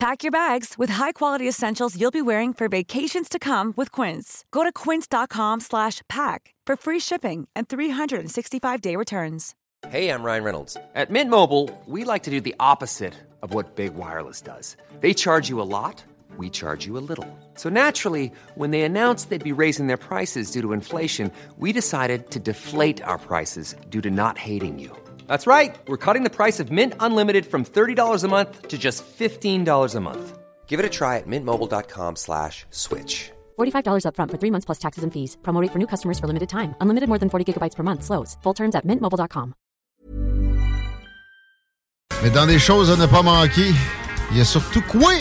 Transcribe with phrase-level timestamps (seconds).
[0.00, 4.44] Pack your bags with high-quality essentials you'll be wearing for vacations to come with Quince.
[4.52, 9.54] Go to quince.com/pack for free shipping and 365-day returns.
[9.88, 10.76] Hey, I'm Ryan Reynolds.
[10.94, 14.76] At Mint Mobile, we like to do the opposite of what Big Wireless does.
[15.00, 16.04] They charge you a lot,
[16.36, 17.26] we charge you a little.
[17.54, 22.30] So naturally, when they announced they'd be raising their prices due to inflation, we decided
[22.30, 24.96] to deflate our prices due to not hating you.
[25.28, 25.74] That's right.
[25.86, 30.00] We're cutting the price of Mint Unlimited from $30 a month to just $15 a
[30.00, 30.38] month.
[30.66, 33.30] Give it a try at mintmobile.com slash switch.
[33.58, 35.36] $45 upfront for three months plus taxes and fees.
[35.42, 36.74] Promo rate for new customers for limited time.
[36.80, 38.04] Unlimited more than 40 gigabytes per month.
[38.04, 38.36] Slows.
[38.42, 39.54] Full terms at mintmobile.com.
[42.22, 43.70] Mais dans des choses à ne pas manquer,
[44.32, 45.12] il y a surtout quoi,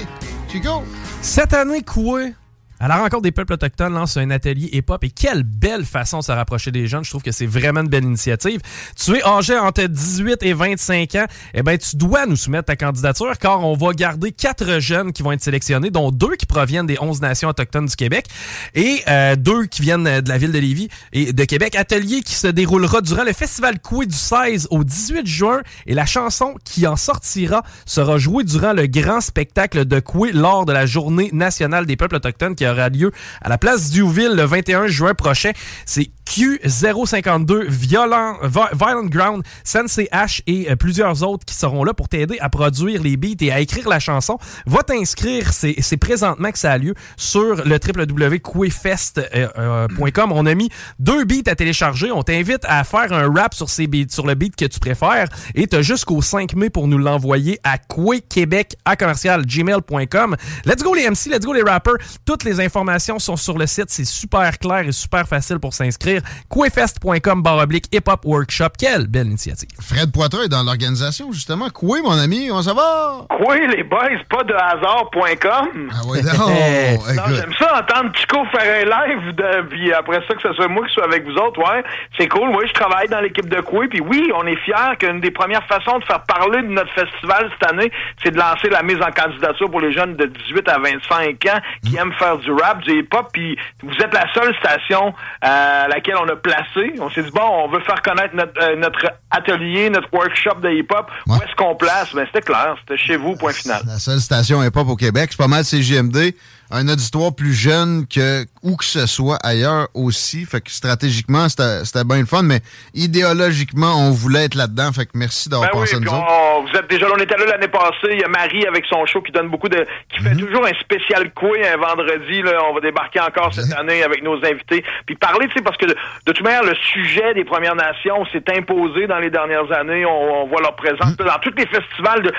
[0.50, 0.84] Chico?
[1.22, 2.34] Cette année, Koué,
[2.80, 6.23] à la rencontre des peuples autochtones, lance un atelier hip-hop et quelle belle façon de
[6.23, 7.03] se rapprocher des jeunes.
[7.03, 8.61] Je trouve que c'est vraiment une belle initiative.
[8.95, 12.75] Tu es âgé entre 18 et 25 ans, eh ben tu dois nous soumettre ta
[12.75, 16.86] candidature car on va garder quatre jeunes qui vont être sélectionnés, dont deux qui proviennent
[16.86, 18.28] des 11 nations autochtones du Québec
[18.75, 21.75] et euh, deux qui viennent de la ville de Lévis et de Québec.
[21.75, 26.05] Atelier qui se déroulera durant le festival Coué du 16 au 18 juin et la
[26.05, 30.86] chanson qui en sortira sera jouée durant le grand spectacle de Coué lors de la
[30.86, 35.52] journée nationale des peuples autochtones aura lieu à la place Diouville le 21 juin prochain.
[35.86, 38.38] C'est Q052, Violent,
[38.73, 43.02] Violent Ground, Sensei H et euh, plusieurs autres qui seront là pour t'aider à produire
[43.02, 44.38] les beats et à écrire la chanson.
[44.66, 50.32] Va t'inscrire, c'est présentement que ça a lieu sur le www.quefest.com.
[50.32, 52.12] On a mis deux beats à télécharger.
[52.12, 55.28] On t'invite à faire un rap sur ces beats, sur le beat que tu préfères
[55.56, 60.36] et t'as jusqu'au 5 mai pour nous l'envoyer à quequebec à commercial gmail.com.
[60.66, 61.95] Let's go les MC, let's go les rappers.
[62.26, 63.90] Toutes les informations sont sur le site.
[63.90, 66.22] C'est super clair et super facile pour s'inscrire.
[66.50, 68.70] Quefest.com barre oblique hip hop workshop.
[68.78, 69.70] Quelle belle initiative.
[69.82, 71.70] Fred Poitras est dans l'organisation, justement.
[71.70, 72.50] Quoi, mon ami?
[72.52, 73.26] On ça va?
[73.48, 75.90] Oui, les boys, pas de hasard.com.
[75.92, 76.34] Ah oui, non.
[77.16, 80.67] non J'aime ça entendre Chico faire un live, de, puis après ça, que ce soit
[80.67, 81.60] moi qui soit avec vous autres.
[81.60, 81.84] Ouais,
[82.17, 82.50] c'est cool.
[82.50, 85.66] Moi, je travaille dans l'équipe de Coué, puis oui, on est fiers qu'une des premières
[85.67, 87.92] façons de faire parler de notre festival cette année,
[88.23, 91.60] c'est de lancer la mise en candidature pour les jeunes de 18 à 25 ans
[91.86, 95.88] qui aiment faire du rap, du hip-hop, puis vous êtes la seule station euh, à
[95.88, 96.94] laquelle on a placé.
[97.00, 100.70] On s'est dit, bon, on veut faire connaître notre, euh, notre atelier, notre workshop de
[100.70, 101.10] hip-hop.
[101.28, 102.14] Où est-ce qu'on place?
[102.14, 103.82] Ben, c'était clair, c'était chez vous, point final.
[103.86, 106.34] La seule station hip-hop au Québec, c'est pas mal CGMD
[106.72, 110.45] un auditoire plus jeune que où que ce soit ailleurs aussi.
[110.45, 112.60] Fait que stratégiquement, c'était bien le fun, mais
[112.94, 114.92] idéologiquement, on voulait être là-dedans.
[114.92, 116.70] Fait que merci d'avoir ben pensé oui, à nous on, autres.
[116.70, 118.11] Vous êtes déjà là, on était là l'année passée.
[118.11, 119.86] Il y a Marie avec son show qui donne beaucoup de.
[120.14, 122.42] qui fait toujours un spécial coué un vendredi.
[122.42, 122.60] Là.
[122.70, 124.84] On va débarquer encore cette année avec nos invités.
[125.05, 125.95] Puis parler, tu sais, parce que de,
[126.26, 130.06] de toute manière, le sujet des Premières Nations s'est imposé dans les dernières années.
[130.06, 132.22] On, on voit leur présence dans tous les festivals.
[132.22, 132.31] De,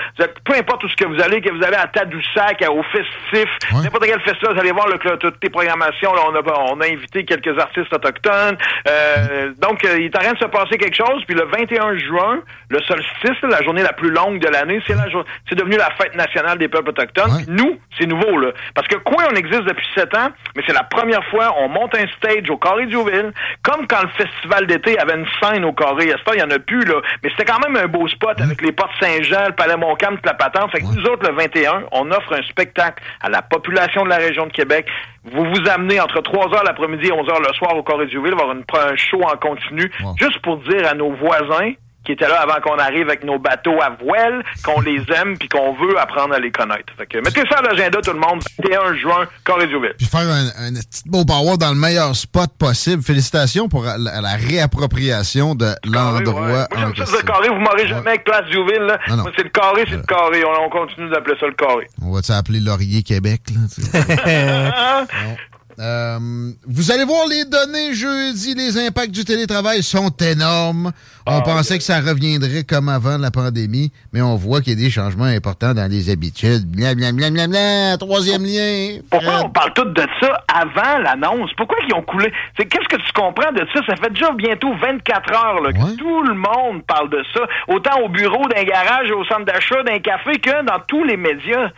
[0.45, 4.05] peu importe où ce que vous allez, que vous allez à Tadoussac, au Festif, n'importe
[4.05, 6.13] quel festival, vous allez voir le, toutes les programmations.
[6.19, 8.57] Là, on, a, on a invité quelques artistes autochtones.
[8.87, 11.23] Euh, donc, euh, il est en train de se passer quelque chose.
[11.25, 15.05] Puis le 21 juin, le solstice, la journée la plus longue de l'année, c'est la
[15.47, 17.45] c'est devenu la fête nationale des peuples autochtones.
[17.47, 20.83] Nous, c'est nouveau là, parce que quoi, on existe depuis sept ans, mais c'est la
[20.83, 23.31] première fois on monte un stage au Carré Diouville,
[23.63, 26.11] comme quand le festival d'été avait une scène au Carré.
[26.11, 28.61] À il y en a plus là, mais c'était quand même un beau spot avec
[28.61, 30.71] les portes Saint-Jean, le Palais Montcalm, toute la patente.
[30.71, 34.17] Fait que nous autres, le 21, on offre un spectacle à la population de la
[34.17, 34.85] région de Québec.
[35.25, 38.51] Vous vous amenez entre 3h l'après-midi et 11h le soir au Corée du Ville, avoir
[38.51, 41.73] une, un show en continu, juste pour dire à nos voisins
[42.05, 45.47] qui étaient là avant qu'on arrive avec nos bateaux à voile, qu'on les aime puis
[45.49, 46.93] qu'on veut apprendre à les connaître.
[46.97, 49.67] Fait que mettez ça à l'agenda tout le monde, 21 juin, Corée.
[49.97, 53.03] Puis faire un, un petit beau power dans le meilleur spot possible.
[53.03, 56.41] Félicitations pour la, la réappropriation de l'endroit.
[56.41, 56.65] Ouais.
[56.77, 57.49] Moi, j'aime ça, le carré.
[57.49, 58.87] Vous m'aurez jamais avec Place du Ville.
[58.87, 58.97] Là.
[59.15, 60.43] Moi, c'est le carré, c'est le carré.
[60.45, 61.87] On, on continue d'appeler ça le carré.
[62.01, 65.05] On va s'appeler Laurier Québec, là,
[65.79, 66.19] Euh,
[66.67, 70.91] vous allez voir les données jeudi, les impacts du télétravail sont énormes.
[71.25, 74.81] On Ah, pensait que ça reviendrait comme avant la pandémie, mais on voit qu'il y
[74.81, 76.65] a des changements importants dans les habitudes.
[76.69, 78.99] Blablabla, bla, bla, bla, troisième lien.
[79.09, 81.51] Pourquoi on parle tout de ça avant l'annonce?
[81.55, 82.29] Pourquoi ils ont coulé?
[82.57, 83.79] C'est Qu'est-ce que tu comprends de ça?
[83.87, 87.41] Ça fait déjà bientôt 24 heures là, que tout le monde parle de ça.
[87.69, 91.69] Autant au bureau, d'un garage, au centre d'achat, d'un café que dans tous les médias.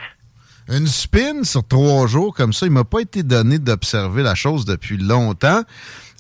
[0.70, 4.66] Une spin sur trois jours comme ça, il m'a pas été donné d'observer la chose
[4.66, 5.62] depuis longtemps.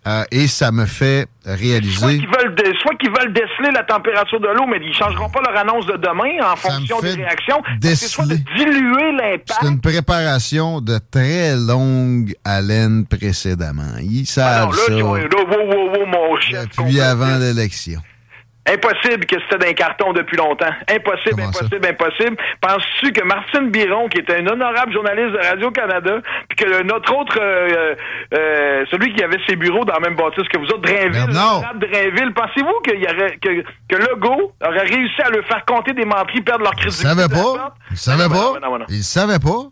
[0.08, 2.18] Euh, et ça me fait Soit réaliser.
[2.18, 5.42] qu'ils veulent, dé- soit qu'ils veulent déceler la température de l'eau, mais ils changeront pas
[5.48, 7.62] leur annonce de demain en Ça fonction des réactions.
[7.84, 9.54] C'est soit de diluer l'impact.
[9.62, 13.94] C'est une préparation de très longue haleine précédemment.
[14.02, 16.68] Ils Ah savent là, ça là, wow, wow, wow, mon chef.
[16.76, 18.02] depuis avant l'élection.
[18.70, 20.70] Impossible que c'était d'un carton depuis longtemps.
[20.88, 22.38] Impossible, Comment impossible, impossible.
[22.62, 27.38] Penses-tu que Martine Biron, qui était un honorable journaliste de Radio-Canada, puis que notre autre,
[27.42, 27.96] euh,
[28.36, 31.34] euh, celui qui avait ses bureaux dans le même bâtisse que vous autres, Drainville,
[31.76, 36.06] Drainville, pensez-vous qu'il y aurait, que, que Legault aurait réussi à le faire compter des
[36.06, 37.08] menteries, perdre leur Il crédibilité?
[37.08, 37.76] savait de la pas.
[37.90, 38.86] Il savait pas.
[38.90, 39.70] Il savait pas.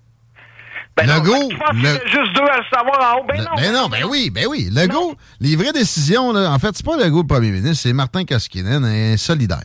[1.05, 3.25] Ben non, Je le- juste deux à le savoir en haut.
[3.27, 3.49] Ben Le- non.
[3.57, 4.69] ben non, ben oui, ben oui.
[4.71, 8.25] Legault, les vraies décisions, là, en fait, c'est pas Legault le premier ministre, c'est Martin
[8.25, 9.63] Koskinen, un solidaire.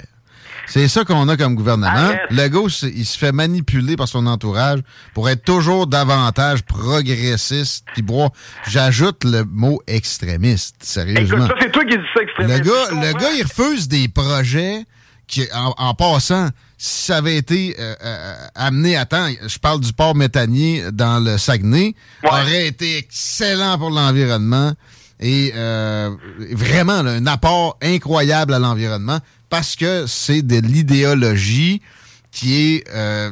[0.66, 1.92] C'est ça qu'on a comme gouvernement.
[1.94, 2.20] Arrête.
[2.30, 4.80] Legault, il se fait manipuler par son entourage
[5.12, 7.84] pour être toujours davantage progressiste.
[7.92, 8.30] Puis bon,
[8.68, 11.46] j'ajoute le mot extrémiste, Écoute, sérieusement.
[11.48, 12.54] ça, c'est toi qui dis ça extrêmement.
[12.54, 14.84] Le gars, le gars, il refuse des projets
[15.26, 19.80] qui, en, en passant, si ça avait été euh, euh, amené à temps, je parle
[19.80, 22.30] du port méthanier dans le Saguenay, Ouais.
[22.30, 24.72] aurait été excellent pour l'environnement
[25.20, 26.10] et euh,
[26.52, 29.18] vraiment là, un apport incroyable à l'environnement
[29.48, 31.80] parce que c'est de l'idéologie
[32.32, 33.30] qui est euh,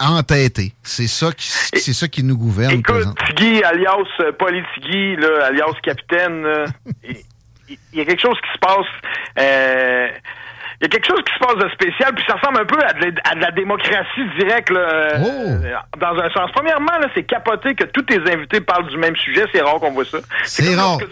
[0.00, 0.72] entêtée.
[0.82, 1.48] C'est ça qui,
[1.78, 2.72] c'est ça qui nous gouverne.
[2.80, 3.06] Écoute.
[3.28, 6.44] Tigui, alias euh, Paul Tigui, là, alias Capitaine,
[7.04, 8.86] il y a quelque chose qui se passe.
[9.38, 10.08] euh,
[10.80, 12.78] il y a quelque chose qui se passe de spécial, puis ça ressemble un peu
[12.84, 15.98] à de, la- à de la démocratie directe, là, euh, Oh!
[15.98, 16.50] dans un sens.
[16.54, 19.44] Premièrement, là, c'est capoté que tous tes invités parlent du même sujet.
[19.52, 20.18] C'est rare qu'on voit ça.
[20.44, 20.98] C'est rare.
[20.98, 21.06] tu-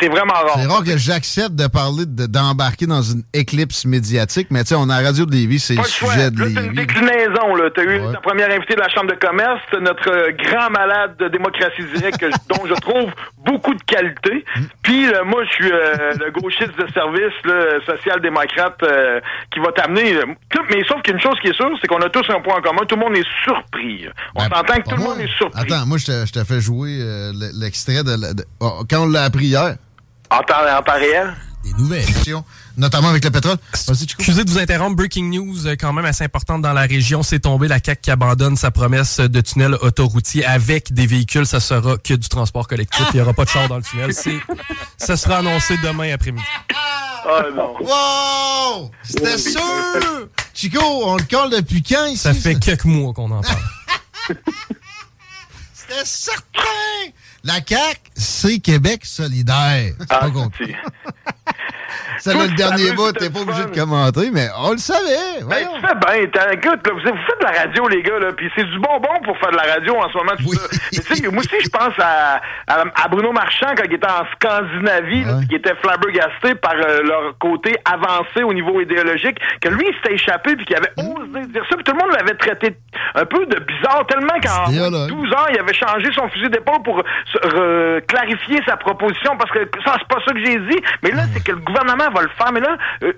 [0.00, 0.56] C'est vraiment rare.
[0.56, 4.74] C'est rare que j'accepte de parler, de- d'embarquer dans une éclipse médiatique, mais tu sais,
[4.78, 6.12] on a radio de Lévis, c'est le le choix.
[6.12, 7.70] sujet de Là, t'as une déclinaison, là.
[7.74, 8.12] T'as eu Ouais.
[8.12, 12.24] ta première invitée de la Chambre de commerce, notre euh, grand malade de démocratie directe,
[12.48, 13.10] dont je trouve
[13.44, 14.44] beaucoup de qualité.
[14.56, 14.60] Mm.
[14.82, 19.20] Puis, euh, moi, je suis euh, le gauchiste de service, là, social-démocrate, euh,
[19.52, 20.14] qui va t'amener...
[20.70, 22.82] mais sauf qu'une chose qui est sûre, c'est qu'on a tous un point en commun.
[22.88, 24.06] Tout le monde est surpris.
[24.34, 25.60] On Ben, s'entend que tout le monde est surpris.
[25.60, 28.82] Attends, moi, je te, je te fais jouer euh, le- l'extrait de, la- de- oh,
[28.88, 29.71] quand on l'a appris hier.
[30.32, 31.34] En temps, en temps réel?
[31.62, 32.06] Des nouvelles.
[32.78, 33.58] Notamment avec le pétrole.
[33.86, 34.14] Vas-y, Chico.
[34.18, 37.22] Excusez de vous interrompre, breaking news euh, quand même assez importante dans la région.
[37.22, 41.44] C'est tombé la CAQ qui abandonne sa promesse de tunnel autoroutier avec des véhicules.
[41.44, 43.04] Ça sera que du transport collectif.
[43.12, 44.12] Il n'y aura pas de char dans le tunnel.
[44.96, 46.44] Ça sera annoncé demain après-midi.
[47.24, 47.74] Ah non.
[47.80, 48.90] Wow!
[49.02, 49.60] C'était sûr!
[50.54, 52.16] Chico, on le colle depuis quand ici?
[52.16, 53.58] Ça fait quelques mois qu'on en parle.
[55.74, 57.12] C'était certain!
[57.44, 59.94] La CAQ, c'est Québec solidaire.
[59.98, 60.76] C'est Ah, pas compliqué.
[61.04, 61.32] c'est-
[62.18, 65.42] Ça, le dernier c'était t'es pas obligé de commenter, mais on le savait.
[65.44, 66.50] Ben, tu fais bien.
[66.52, 69.36] Écoute, là, vous, faites de la radio, les gars, là, puis c'est du bonbon pour
[69.38, 70.32] faire de la radio en ce moment.
[70.38, 70.56] tout Oui.
[70.56, 71.14] ça.
[71.22, 75.24] Mais moi aussi, je pense à, à, à Bruno Marchand quand il était en Scandinavie,
[75.24, 75.46] Ouais.
[75.48, 80.14] qui était flabbergasté par euh, leur côté avancé au niveau idéologique, que lui, il s'était
[80.14, 81.34] échappé, puis qu'il avait Mmh.
[81.34, 82.76] osé dire ça, puis tout le monde l'avait traité
[83.14, 85.08] un peu de bizarre, tellement qu'en Idéologue.
[85.08, 87.02] 12 ans, il avait changé son fusil d'épaule pour
[88.06, 91.42] clarifier sa proposition, parce que ça, c'est pas ça que j'ai dit, mais là, c'est
[91.44, 93.12] que le gouvernement va le faire, mais là, euh,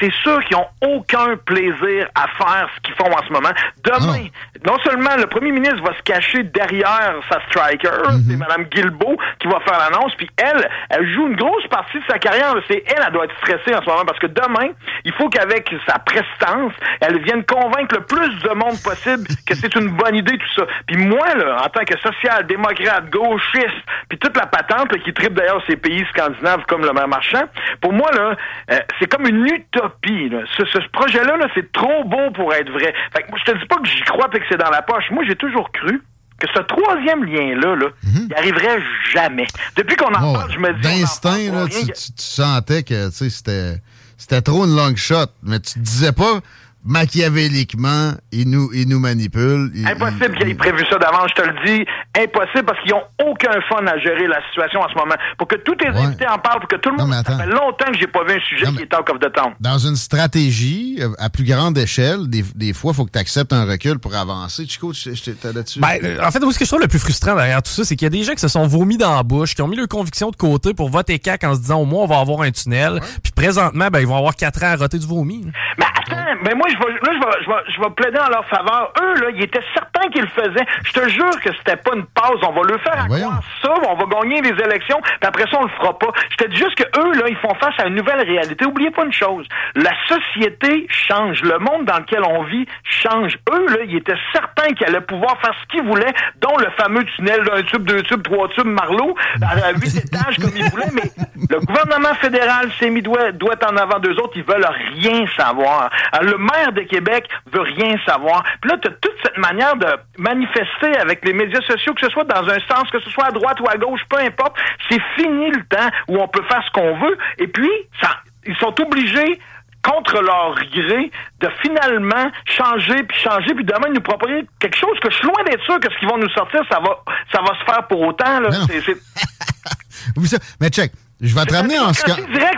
[0.00, 3.50] c'est sûr qu'ils ont aucun plaisir à faire ce qu'ils font en ce moment.
[3.84, 4.28] Demain,
[4.66, 7.90] non seulement le premier ministre va se cacher derrière sa striker,
[8.28, 12.04] c'est Mme Guilbeault qui va faire l'annonce, puis elle, elle joue une grosse partie de
[12.08, 12.54] sa carrière.
[12.68, 14.70] C'est elle, elle doit être stressée en ce moment, parce que demain,
[15.04, 19.74] il faut qu'avec sa prestance, elle vienne convaincre le plus de monde possible que c'est
[19.74, 20.66] une bonne idée, tout ça.
[20.86, 25.34] Puis moi, là, en tant que social-démocrate, gauchiste, puis toute la patente, là, qui tripe
[25.34, 27.44] d'ailleurs ces pays scandinaves comme le maire marchand,
[27.80, 28.36] pour moi, là,
[28.70, 30.28] euh, c'est comme une utopie.
[30.28, 30.40] Là.
[30.56, 32.92] Ce, ce projet-là, là, c'est trop beau pour être vrai.
[33.14, 35.04] Fait que je te dis pas que j'y crois et que c'est dans la poche.
[35.10, 36.02] Moi, j'ai toujours cru
[36.38, 38.78] que ce troisième lien-là, là, il arriverait
[39.12, 39.46] jamais.
[39.76, 40.80] Depuis qu'on en Oh, parle, je me dis...
[40.80, 43.74] D'instinct, là, tu, tu- tu sentais que c'était,
[44.16, 46.40] c'était trop une long shot, mais tu te disais pas
[46.84, 49.70] machiavéliquement, il nous, il nous manipule.
[49.74, 51.84] il- Impossible il- qu'ils aient prévu ça d'avance, je te le dis.
[52.18, 55.14] Impossible parce qu'ils ont aucun fun à gérer la situation en ce moment.
[55.38, 55.96] Pour que tous tes Ouais.
[55.98, 57.10] invités en parlent, pour que tout le Non, monde...
[57.10, 57.38] mais Ça attends.
[57.38, 59.52] fait longtemps que j'ai pas vu un sujet Non, qui est talk of the town.
[59.60, 63.18] Dans une stratégie euh, à plus grande échelle, des, des fois, il faut que tu
[63.18, 64.66] acceptes un recul pour avancer.
[64.66, 65.80] Chico, t'es là-dessus?
[65.80, 67.84] Ben, euh, en fait, moi, ce que je trouve le plus frustrant derrière tout ça,
[67.84, 69.68] c'est qu'il y a des gens qui se sont vomis dans la bouche, qui ont
[69.68, 72.18] mis leurs convictions de côté pour voter CAC en se disant au moins on va
[72.18, 73.00] avoir un tunnel.
[73.22, 75.44] Puis présentement, ben, ils vont avoir quatre ans à roter du vomi.
[75.44, 75.50] là.
[75.78, 78.28] Mais attends, mais moi, je vais, là, je vais, je vais, je vais plaider en
[78.28, 78.92] leur faveur.
[79.02, 80.66] Eux, là, ils étaient certains qu'ils le faisaient.
[80.84, 82.40] Je te jure que c'était pas une pause.
[82.42, 85.44] On va le faire Ben à croire ça, on va gagner les élections, puis après
[85.50, 86.12] ça, on le fera pas.
[86.30, 88.64] Je te dis juste que eux, là, ils font face à une nouvelle réalité.
[88.66, 89.46] Oubliez pas une chose.
[89.74, 91.42] La société change.
[91.42, 93.36] Le monde dans lequel on vit change.
[93.52, 97.04] Eux, là, ils étaient certains qu'ils allaient pouvoir faire ce qu'ils voulaient, dont le fameux
[97.16, 101.10] tunnel d'un tube, deux tubes, trois tubes, Marlowe, à huit étages comme ils voulaient, mais
[101.48, 105.90] le gouvernement fédéral s'est mis doigt, doigt en avant d'eux autres, ils veulent rien savoir.
[106.12, 108.42] Alors, le maire de Québec veut rien savoir.
[108.60, 109.86] Puis là, tu as toute cette manière de
[110.18, 113.30] manifester avec les médias sociaux, que ce soit dans un sens, que ce soit à
[113.30, 114.56] droite ou à gauche, peu importe.
[114.90, 117.16] C'est fini le temps où on peut faire ce qu'on veut.
[117.38, 117.70] Et puis,
[118.02, 118.10] ça,
[118.46, 119.40] ils sont obligés
[119.82, 125.10] contre leur gré, de finalement changer, puis changer, puis demain nous proposer quelque chose que
[125.10, 126.98] je suis loin d'être sûr que ce qu'ils vont nous sortir, ça va,
[127.32, 128.40] ça va se faire pour autant.
[128.40, 128.50] Là.
[128.68, 130.38] C'est- c'est-.
[130.60, 131.92] Mais check, je vais te ramener en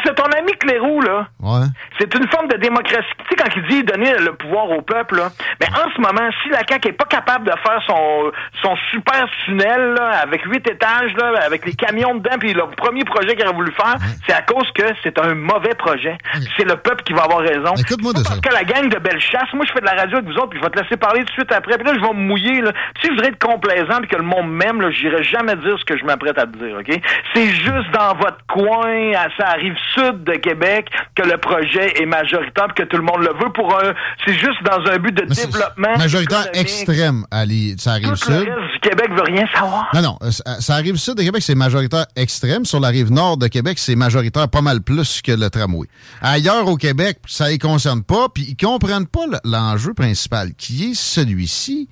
[0.05, 1.27] c'est ton ami Clérou, là.
[1.41, 1.67] Ouais.
[1.99, 3.07] C'est une forme de démocratie.
[3.19, 6.29] Tu sais, quand il dit donner le pouvoir au peuple, là, mais en ce moment,
[6.43, 10.67] si la CAQ est pas capable de faire son, son super tunnel, là, avec huit
[10.69, 14.35] étages, là, avec les camions dedans, puis le premier projet qu'il aurait voulu faire, c'est
[14.35, 16.17] à cause que c'est un mauvais projet.
[16.57, 17.75] C'est le peuple qui va avoir raison.
[17.77, 18.31] Écoute-moi de ça.
[18.31, 20.51] Parce que la gang de Bellechasse, moi, je fais de la radio avec vous autres,
[20.51, 22.27] puis je vais te laisser parler tout de suite après, puis là, je vais me
[22.27, 22.73] mouiller, là.
[23.01, 25.85] Si je voudrais être complaisant, puis que le monde m'aime, là, j'irai jamais dire ce
[25.85, 27.01] que je m'apprête à te dire, OK?
[27.35, 32.07] C'est juste dans votre coin, à ça arrive sud de Québec, que le projet est
[32.07, 33.93] majoritaire, puis que tout le monde le veut pour un...
[34.25, 37.75] C'est juste dans un but de Mais développement Majoritaire extrême, Ali.
[37.79, 38.49] Ça arrive Tout le sud.
[38.49, 39.89] reste du Québec veut rien savoir.
[39.95, 40.19] Non, non.
[40.23, 42.65] euh, Ça ça arrive sud de Québec, c'est majoritaire extrême.
[42.65, 45.87] Sur la rive nord de Québec, c'est majoritaire pas mal plus que le tramway.
[46.21, 50.91] Ailleurs au Québec, ça les concerne pas, puis ils comprennent pas le- l'enjeu principal, qui
[50.91, 51.89] est celui-ci.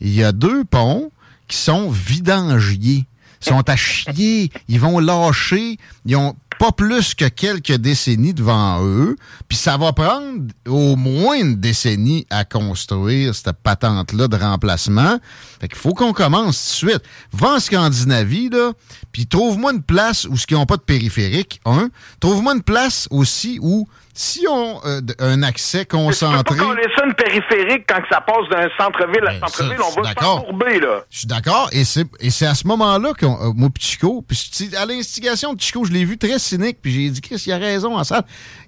[0.00, 1.10] Il y a deux ponts
[1.48, 3.04] qui sont vidangiers.
[3.44, 4.50] Sont à chier.
[4.68, 5.78] Ils vont lâcher.
[6.06, 9.16] Ils ont pas plus que quelques décennies devant eux.
[9.48, 15.18] Puis ça va prendre au moins une décennie à construire cette patente-là de remplacement.
[15.60, 17.02] Fait qu'il faut qu'on commence tout de suite.
[17.32, 18.72] Va en Scandinavie, là,
[19.12, 21.88] puis trouve-moi une place où ce qu'ils n'ont pas de périphérique, un.
[22.20, 26.56] Trouve-moi une place aussi où, si on euh, d- un accès concentré...
[26.56, 29.80] pas coller ça une périphérique quand que ça passe d'un centre-ville à Ben, centre-ville.
[29.80, 31.04] On va se là.
[31.10, 34.40] Je suis d'accord, et c'est, et c'est à ce moment-là que moi puis Chico, puis
[34.52, 37.52] c'est à l'instigation de Chico, je l'ai vu très cynique, puis j'ai dit, Chris, il
[37.52, 38.22] a raison en salle.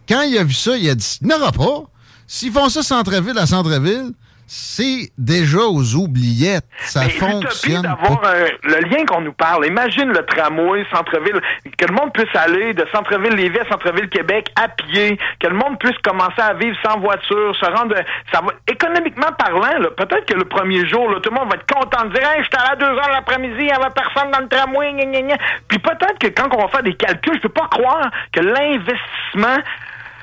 [0.08, 1.82] Quand il a vu ça, il a dit, il n'y en aura pas.
[2.26, 4.10] S'ils font ça centre-ville à centre-ville,
[4.46, 6.64] c'est déjà aux oubliettes.
[6.78, 9.66] Ça Mais fonctionne d'avoir un- le lien qu'on nous parle.
[9.66, 11.40] Imagine le tramway, centre-ville,
[11.76, 15.54] que le monde puisse aller de centre-ville Lévis à centre-ville Québec à pied, que le
[15.54, 17.94] monde puisse commencer à vivre sans voiture, se rendre,
[18.32, 21.56] ça va, économiquement parlant, là, peut-être que le premier jour, là, tout le monde va
[21.56, 24.40] être content de dire, hey, j'étais à 2 heures l'après-midi, il n'y avait personne dans
[24.40, 25.36] le tramway, gna, gna, gna.
[25.68, 29.56] Puis peut-être que quand on va faire des calculs, je peux pas croire que l'investissement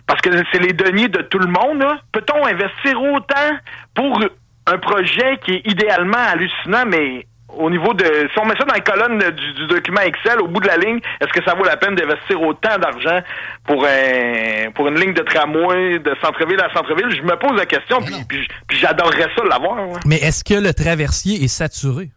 [0.08, 1.84] parce que c'est les deniers de tout le monde.
[2.12, 3.52] Peut-on investir autant
[3.96, 4.20] pour
[4.68, 8.04] un projet qui est idéalement hallucinant, mais au niveau de...
[8.04, 10.78] Si on met ça dans les colonnes du, du document Excel, au bout de la
[10.78, 13.20] ligne, est-ce que ça vaut la peine d'investir autant d'argent
[13.66, 17.16] pour un, pour une ligne de tramway de centre-ville à centre-ville?
[17.16, 19.88] Je me pose la question, puis, puis, puis j'adorerais ça l'avoir.
[19.88, 20.00] ouais.
[20.06, 22.10] Mais est-ce que le traversier est saturé?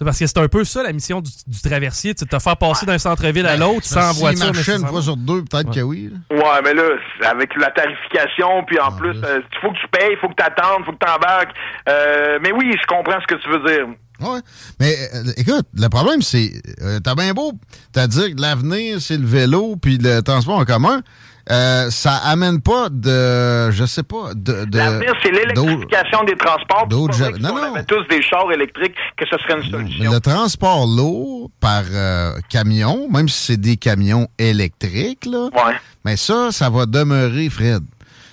[0.00, 2.56] C'est parce que c'est un peu ça la mission du, du traversier, de te faire
[2.56, 4.46] passer d'un centre-ville à l'autre sans S'il voiture.
[4.46, 6.10] marchait une fois sur deux, peut-être que oui.
[6.30, 6.36] là.
[6.38, 6.82] Ouais, mais là,
[7.28, 10.36] avec la tarification, puis en plus, euh, il faut que tu payes, il faut que
[10.38, 11.50] tu attendes, il faut que tu embarques.
[11.90, 13.86] Euh, mais oui, je comprends ce que tu veux dire.
[14.20, 14.40] Ouais.
[14.80, 16.50] Mais euh, écoute, le problème, c'est.
[16.82, 17.52] euh, T'as bien beau
[17.92, 21.02] t'as dit que l'avenir, c'est le vélo puis le transport en commun.
[21.50, 23.70] Euh, ça amène pas de.
[23.72, 24.34] Je sais pas.
[24.34, 26.86] De, de- L'avenir, c'est l'électrification des transports.
[26.86, 27.74] d'autres non, on non.
[27.74, 30.12] avait tous des chars électriques, que ce serait une Mais solution?
[30.12, 35.74] le transport lourd par euh, camion, même si c'est des camions électriques, là, Ouais.
[36.04, 37.82] mais ça, ça va demeurer, Fred.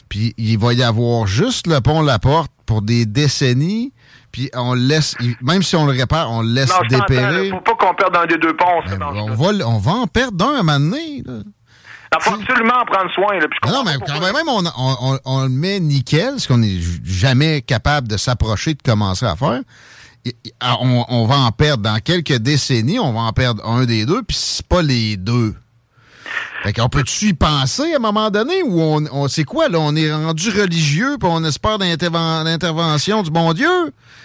[0.09, 3.93] Puis il va y avoir juste le pont La Porte pour des décennies,
[4.31, 7.49] puis on laisse, il- même si on le répare, on le laisse Non, dépérer.
[7.49, 8.81] là, faut pas qu'on perde un des deux ponts.
[8.87, 11.23] Ben, on, va, on va en perdre d'un à un moment donné.
[11.25, 11.33] là.
[12.15, 13.37] Il faut absolument en prendre soin.
[13.39, 16.79] Là, non, mais quand même, on, on, on- on le met nickel, ce qu'on n'est
[17.03, 19.61] jamais capable de s'approcher de commencer à faire.
[20.59, 24.05] Ah, On, on va en perdre dans quelques décennies, on va en perdre un des
[24.05, 25.55] deux, puis c'est pas les deux.
[26.67, 29.77] Fait qu'on peut-tu y penser à un moment donné ou on, on c'est quoi là?
[29.79, 33.69] On est rendu religieux puis on espère l'intervention du bon Dieu?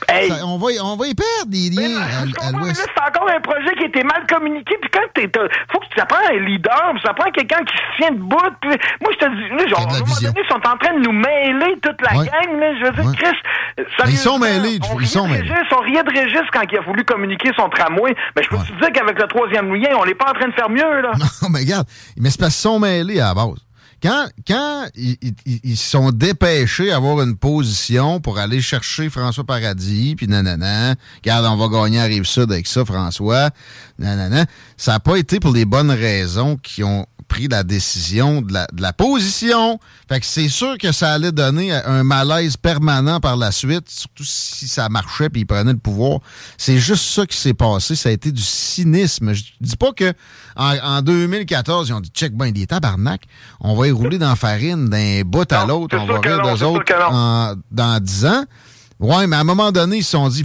[0.09, 0.29] Hey!
[0.29, 2.83] Ça- on, va, y- on va y perdre des liens à, à l'ouest.
[2.85, 4.75] c'est encore un projet qui a été mal communiqué.
[4.81, 5.31] Puis quand t'es,
[5.71, 8.37] faut que ça prend un leader, puis ça prend quelqu'un qui se tient debout.
[8.61, 8.71] Puis
[9.01, 11.05] moi, je te dis, là, genre, à un moment donné, ils sont en train de
[11.07, 12.27] nous mêler toute la Ouais.
[12.27, 12.59] gang.
[12.59, 13.17] Là, je veux dire, Ouais.
[13.17, 15.43] Chris, ils sont mêlés, on ils sont mêlés.
[15.49, 18.17] Régis, on riait de Régis quand il a voulu communiquer son tramway.
[18.35, 18.63] Mais je peux Ouais.
[18.67, 21.01] te dire qu'avec le troisième lien, on n'est pas en train de faire mieux.
[21.03, 21.13] Là?
[21.43, 21.87] Non, mais regarde,
[22.19, 23.59] mais parce qu'ils sont mêlés à base.
[24.03, 24.27] Quand,
[24.97, 31.47] ils sont dépêchés à avoir une position pour aller chercher François Paradis, puis nanana, regarde,
[31.47, 33.51] on va gagner à Rive-Sud avec ça, François,
[34.01, 34.47] nanana,
[34.77, 38.67] ça n'a pas été pour les bonnes raisons qui ont pris la décision de la,
[38.73, 39.79] de la position.
[40.09, 44.25] Fait que c'est sûr que ça allait donner un malaise permanent par la suite, surtout
[44.25, 46.21] si ça marchait puis ils prenaient le pouvoir.
[46.59, 47.95] C'est juste ça qui s'est passé.
[47.97, 49.33] Ça a été du cynisme.
[49.33, 50.13] Je dis pas que
[50.57, 53.23] en, en 2014, ils ont dit check ben des tabarnak,
[53.61, 56.65] on va y rouler dans la farine d'un bout à l'autre, on va rire d'eux
[56.65, 58.45] autres en- dans 10 ans.
[59.01, 60.45] Ouais, mais à un moment donné, ils se sont dit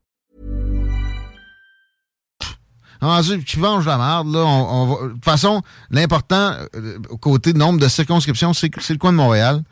[3.01, 7.79] Rendu qui venge la merde, là, on, va- de toute façon, l'important, euh, côté nombre
[7.79, 9.63] de circonscriptions, c'est le coin de Montréal.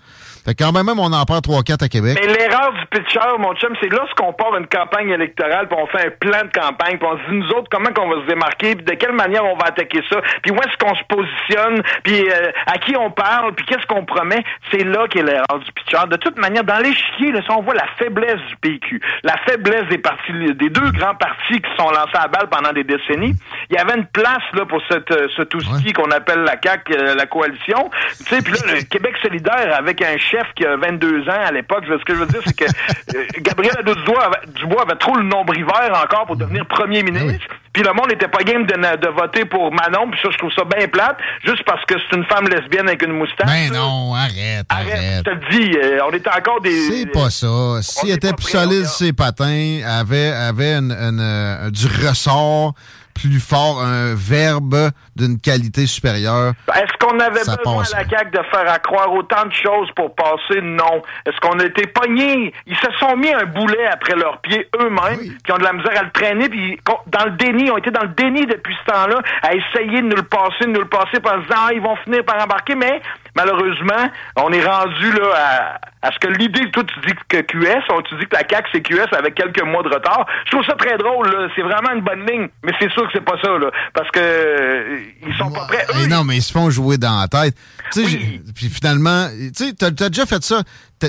[0.45, 2.17] Fait quand même, on en perd 3-4 à Québec.
[2.21, 6.07] Mais l'erreur du pitcher, mon chum, c'est lorsqu'on part une campagne électorale, puis on fait
[6.07, 8.75] un plan de campagne, puis on se dit, nous autres, comment qu'on va se démarquer,
[8.75, 12.29] puis de quelle manière on va attaquer ça, puis où est-ce qu'on se positionne, puis
[12.29, 15.97] euh, à qui on parle, puis qu'est-ce qu'on promet, c'est là qu'est l'erreur du pitcher.
[16.09, 19.87] De toute manière, dans l'échiquier, là, si on voit la faiblesse du PQ, la faiblesse
[19.89, 23.35] des partis, des deux grands partis qui sont lancés à balle pendant des décennies,
[23.69, 25.93] il y avait une place là pour cette, euh, ce tout Ouais.
[25.93, 27.89] qu'on appelle la CAQ, euh, la coalition.
[28.17, 31.51] Tu sais, puis là, le Québec solidaire avec un chef qui a 22 ans à
[31.51, 32.65] l'époque, ce que je veux dire, c'est que
[33.15, 37.47] euh, Gabriel Nadeau-Dubois avait, Dubois avait trop le nombre hiver encore pour devenir premier ministre.
[37.73, 40.63] Puis le monde n'était pas game de, voter pour Manon, puis ça, je trouve ça
[40.65, 43.47] bien plate, juste parce que c'est une femme lesbienne avec une moustache.
[43.47, 45.17] Ben non, arrête, Arrête, arrête.
[45.17, 46.71] je te le dis, euh, on était encore des...
[46.89, 47.81] C'est pas ça.
[47.81, 52.73] S'il était plus solide ses patins, avait, avait une- une, euh, du ressort
[53.13, 56.53] plus fort, un verbe d'une qualité supérieure.
[56.75, 58.09] Est-ce qu'on avait besoin à la.
[58.09, 60.61] CAQ de faire à croire autant de choses pour passer?
[60.61, 61.01] Non.
[61.25, 62.53] Est-ce qu'on a été pognés?
[62.65, 65.37] Ils se sont mis un boulet après leurs pieds eux-mêmes, Oui.
[65.43, 67.91] qui ont de la misère à le traîner, puis dans le déni, ils ont été
[67.91, 70.87] dans le déni depuis ce temps-là, à essayer de nous le passer, de nous le
[70.87, 73.01] passer, en se disant, ah, ils vont finir par embarquer, mais
[73.35, 77.83] malheureusement, on est rendu là à, à ce que l'idée, toi, tu dis que QS,
[77.91, 80.25] on- tu dis que la CAQ, c'est QS avec quelques mois de retard.
[80.45, 81.47] Je trouve ça très drôle, là.
[81.55, 84.19] C'est vraiment une bonne ligne, mais c'est sûr que c'est pas ça, là, parce que
[84.19, 85.85] euh, ils sont pas prêts.
[85.95, 87.55] Eux, non, mais ils se font jouer dans la tête.
[87.91, 88.41] Tu sais, Oui.
[88.45, 90.63] j'ai- puis finalement, tu sais, t'as as déjà fait ça.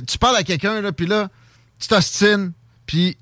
[0.06, 1.28] Tu parles à quelqu'un, là, puis là,
[1.78, 2.52] tu t'ostines,
[2.86, 3.16] puis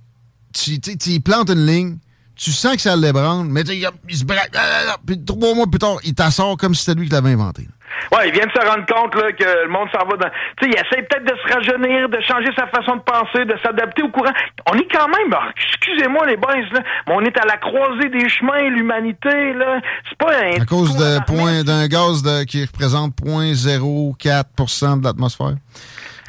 [0.52, 1.98] tu, tu plantes une ligne,
[2.34, 5.66] tu sens que ça l'ébranle, mais il se braque, ah, ah, ah, puis trois mois
[5.66, 7.68] plus tard, il t'assort comme si c'était lui qui l'avait inventé.
[8.12, 10.30] Ouais, il vient de se rendre compte là, que le monde s'en va dans.
[10.60, 13.56] Tu sais, il essaie peut-être de se rajeunir, de changer sa façon de penser, de
[13.62, 14.32] s'adapter au courant.
[14.70, 18.08] On est quand même, ah, excusez-moi les boys, là, mais on est à la croisée
[18.08, 19.80] des chemins, l'humanité, là.
[20.08, 20.62] C'est pas un.
[20.62, 25.54] À cause de point- d'un gaz de- qui représente 0,04% de l'atmosphère.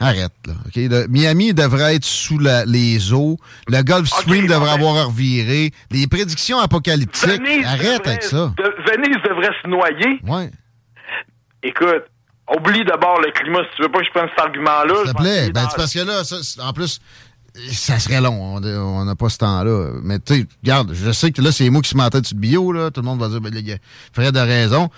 [0.01, 0.53] Arrête, là.
[0.75, 3.37] Le- Miami devrait être sous la- les eaux.
[3.67, 5.71] Le Gulf Stream devrait ben- avoir reviré.
[5.91, 7.27] Les prédictions apocalyptiques.
[7.29, 8.53] Venise Arrête devrait- avec ça.
[8.57, 10.21] de- Venise devrait se noyer.
[10.25, 10.49] Ouais.
[11.63, 12.03] Écoute,
[12.55, 14.93] oublie d'abord le climat si tu veux pas que je prenne cet argument-là.
[15.03, 15.51] S'il te plaît.
[15.51, 16.99] Ben, c'est parce que là, ça, en plus,
[17.71, 18.55] ça serait long.
[18.63, 19.91] On n'a pas ce temps-là.
[20.03, 22.25] Mais tu sais, regarde, je sais que là, c'est moi qui se mets en tête
[22.25, 22.71] sur le bio.
[22.71, 22.91] Là.
[22.91, 23.77] Tout le monde va dire, ben, les gars,
[24.13, 24.89] Fred a raison.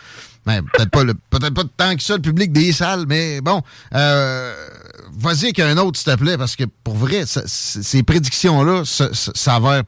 [0.46, 3.62] Ben, peut-être pas, le- peut-être pas tant que ça, le public des salles, mais bon,
[3.94, 4.54] euh,
[5.14, 9.84] vas-y avec un autre, s'il te plaît, parce que pour vrai, ça- ces prédictions-là s'avèrent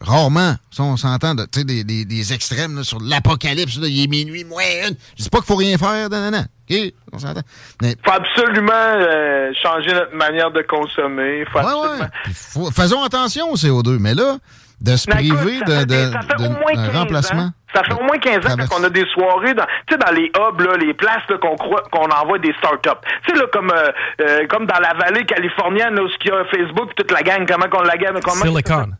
[0.00, 0.54] rarement.
[0.70, 4.06] Ça, on s'entend, de- tu sais, des, des, des extrêmes là, sur l'apocalypse, il est
[4.06, 4.96] minuit, moins une.
[5.16, 6.44] Je dis pas qu'il faut rien faire, non.
[6.70, 6.76] OK?
[7.12, 7.42] On s'entend.
[7.82, 11.44] Mais faut absolument euh, changer notre manière de consommer.
[11.52, 11.98] Faut Ouais, absolument...
[12.00, 12.32] ouais.
[12.34, 14.38] Faut- faisons attention au CO2, mais là,
[14.80, 16.74] de se Mais écoute, priver ça de, fait des- de- ça fait de- au moins
[16.74, 17.42] d'un 15 remplacement.
[17.42, 17.52] ans.
[17.74, 20.30] Ça fait au moins 15 ans qu'on a des soirées dans, tu sais, dans les
[20.36, 22.90] hubs, là, les places là, qu'on croit qu'on envoie des startups.
[23.26, 26.30] Tu sais, là, comme, euh, euh, comme dans la vallée californienne, là, où il y
[26.30, 28.90] a Facebook, toute la gang, comment qu'on la gagne, comment Silicon.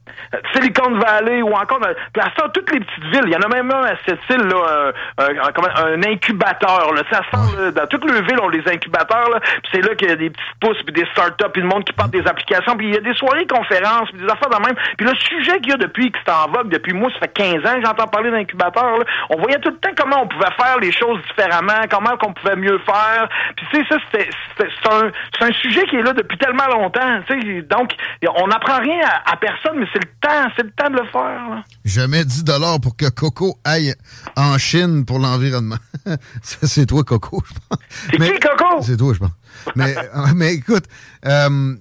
[0.52, 3.24] Silicon Valley ou encore, dans, puis à ça, toutes les petites villes.
[3.26, 6.92] Il y en a même un à cette île, là, un, un, un incubateur.
[6.94, 7.02] Là.
[7.10, 9.30] Ça sent, là, dans toutes les villes, on a des incubateurs.
[9.30, 11.68] Là, puis c'est là qu'il y a des petites pousses, puis des startups, puis le
[11.68, 12.76] monde qui porte des applications.
[12.76, 14.76] Puis il y a des soirées conférences, puis des affaires de même.
[14.96, 17.32] Puis le sujet qu'il y a depuis que c'est en vogue, depuis moi, ça fait
[17.32, 18.30] 15 ans que j'entends parler
[18.74, 19.04] là.
[19.30, 22.56] On voyait tout le temps comment on pouvait faire les choses différemment, comment qu'on pouvait
[22.56, 23.28] mieux faire.
[23.56, 27.20] Puis tu sais, ça, c'est un, sujet qui est là depuis tellement longtemps.
[27.26, 27.62] tu sais.
[27.62, 27.92] Donc,
[28.36, 31.06] on n'apprend rien à, à personne, mais c'est le temps, c'est le temps de le
[31.08, 31.48] faire.
[31.50, 31.64] là.
[31.84, 32.44] Jamais 10
[32.82, 33.94] pour que Coco aille
[34.36, 35.76] en Chine pour l'environnement.
[36.42, 37.78] Ça, c'est toi, Coco, je pense.
[38.10, 38.82] C'est qui, Coco?
[38.82, 39.30] C'est toi, je pense.
[39.76, 39.94] Mais,
[40.34, 40.84] mais écoute,
[41.26, 41.74] euh,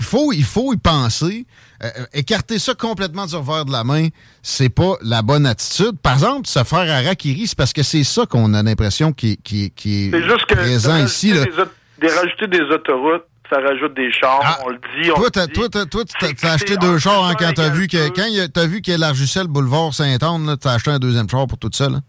[0.00, 1.46] faut, il faut y penser.
[1.84, 4.08] Euh, écarter ça complètement du revers de la main,
[4.42, 5.98] c'est pas la bonne attitude.
[6.02, 9.70] Par exemple, se faire harakiri, c'est parce que c'est ça qu'on a l'impression qui, qui,
[9.70, 11.32] qui est, juste que présent de ici.
[11.32, 15.10] Des, rajouter des autoroutes, ça rajoute des chars, Ah, on le dit.
[15.12, 18.26] On Toi, t'as, toi, t'as- t'as acheté deux chars hein, quand t'as vu que quand
[18.52, 21.88] t'as vu qu'il élargissait le boulevard Saint-Anne, t'as acheté un deuxième char pour tout ça.
[21.88, 22.00] Là.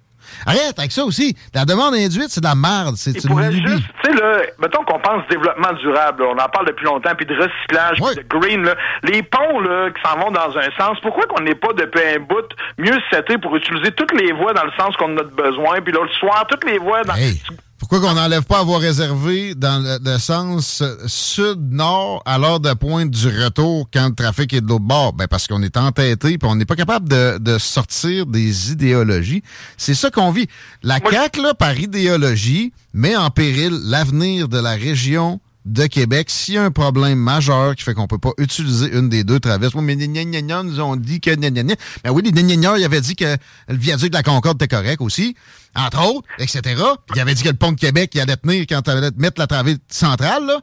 [0.46, 1.36] Arrête avec ça aussi.
[1.54, 2.96] La demande induite, c'est de la merde.
[2.96, 6.68] C'est une juste, tu sais, là, mettons qu'on pense développement durable, là, on en parle
[6.68, 8.76] depuis longtemps, puis de recyclage, puis de green, là.
[9.04, 12.20] les ponts là, qui s'en vont dans un sens, pourquoi qu'on n'est pas depuis un
[12.20, 15.94] bout mieux seté pour utiliser toutes les voies dans le sens qu'on a besoin, puis
[15.94, 17.16] là, le soir, toutes les voies dans...
[17.16, 17.42] Hey,
[17.90, 22.72] pourquoi qu'on n'enlève pas avoir réservé dans le, le sens euh, sud-nord à l'heure de
[22.76, 25.14] pointe du retour quand le trafic est de l'autre bord?
[25.14, 29.42] Ben parce qu'on est entêté puis on n'est pas capable de, de sortir des idéologies.
[29.76, 30.48] C'est ça qu'on vit.
[30.84, 36.56] La CAQ, là, par idéologie, met en péril l'avenir de la région de Québec s'il
[36.56, 39.74] y a un problème majeur qui fait qu'on peut pas utiliser une des deux traverses.
[39.74, 41.76] Oui, mais les gna nous ont dit que gna gna gna.
[42.04, 45.02] Ben oui, les gna ils avaient dit que le viaduc de la Concorde était correct
[45.02, 45.36] aussi,
[45.76, 46.62] entre autres, etc.
[46.66, 49.12] Puis ils avaient dit que le pont de Québec, il allait tenir quand tu allais
[49.18, 50.60] mettre la travée centrale, là.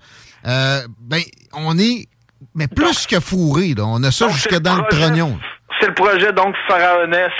[0.47, 1.21] Euh, ben,
[1.53, 2.09] on est
[2.55, 3.85] mais plus que fourré, là.
[3.87, 5.39] On a ça jusque dans le trognon.
[5.81, 7.33] C'est le projet, donc, pharaonesque,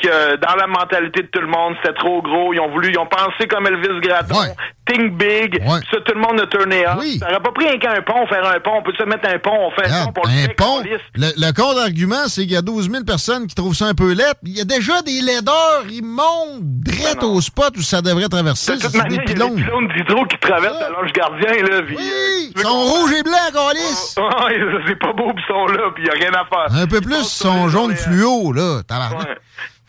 [0.00, 2.98] que dans la mentalité de tout le monde, c'était trop gros, ils ont voulu, ils
[2.98, 4.54] ont pensé comme Elvis Gratton, Ouais.
[4.90, 5.80] Think big, Ouais.
[5.90, 6.96] ça, tout le monde a tourné off.
[6.98, 7.18] Oui.
[7.18, 9.38] Ça aurait pas pris rien qu'un pont, faire un pont, on peut se mettre un
[9.38, 10.82] pont, on fait un pont, pour le un pont.
[11.14, 14.12] Le, le contre-argument, c'est qu'il y a 12 000 personnes qui trouvent ça un peu
[14.12, 14.40] lettre.
[14.44, 15.84] Il y a déjà des laideurs.
[15.90, 18.76] Ils montent direct au spot où ça devrait traverser.
[18.76, 19.56] De toute C'est des manière, il y a pylônes.
[19.56, 20.90] des pylônes d'hydro qui traversent Ah.
[20.90, 21.82] l'ange gardien, là.
[21.86, 24.14] puis, Oui, euh, ils sont rouges et blancs, Calis.
[24.18, 24.46] Ah,
[24.86, 26.82] c'est pas beau, puis ils sont là, puis il y a rien à faire.
[26.82, 28.82] Un peu plus, ils sont jaunes fluo, là.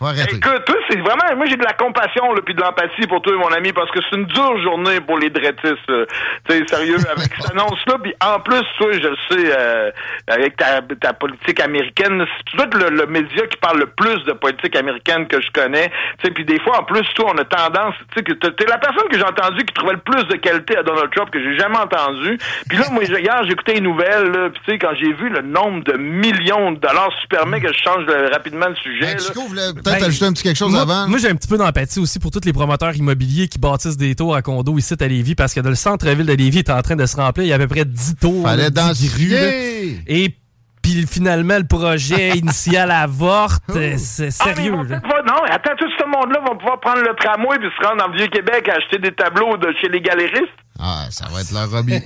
[0.02, 0.36] Faut arrêter.
[0.38, 3.34] Écoute, toi, c'est vraiment, moi j'ai de la compassion là, puis de l'empathie pour toi,
[3.38, 5.88] mon ami, parce que c'est une dure journée pour les drettistes.
[5.88, 6.06] là.
[6.50, 9.92] Tu sais, sérieux, avec cette annonce-là, puis en plus, toi, je le sais, euh,
[10.28, 13.86] avec ta, ta politique américaine, c'est- tu dois être le, le média qui parle le
[13.88, 15.90] plus de politique américaine que je connais.
[16.20, 18.66] Tu sais, puis des fois, en plus, toi, on a tendance, tu sais, que t'es
[18.66, 21.42] la personne que j'ai entendue qui trouvait le plus de qualité à Donald Trump que
[21.44, 22.38] j'ai jamais entendu.
[22.70, 25.42] Puis là, moi, hier, j'écoutais les nouvelles, là, puis tu sais, quand j'ai vu le
[25.42, 29.06] nombre de millions de dollars, super permet que je change rapidement le sujet.
[29.14, 29.20] Là.
[29.92, 31.08] Peut-être Ben, ajouter un petit quelque chose moi, avant?
[31.08, 34.16] Moi, j'ai un petit peu d'empathie aussi pour tous les promoteurs immobiliers qui bâtissent des
[34.16, 36.82] tours à condos ici à Lévis parce que dans le centre-ville de Lévis est en
[36.82, 37.46] train de se remplir.
[37.46, 38.44] Il y a à peu près 10 tours.
[38.46, 39.52] Fallait 10 rues, là.
[40.08, 40.36] Et
[40.82, 43.64] puis finalement, le projet initial avorte.
[43.98, 44.72] C'est Ah, sérieux.
[44.90, 45.00] là.
[45.00, 48.08] pas- non, attends, tout ce monde-là va pouvoir prendre le tramway puis se rendre dans
[48.12, 50.48] le Vieux-Québec à acheter des tableaux de chez les galéristes.
[50.84, 51.94] Ah, ça va être leur hobby.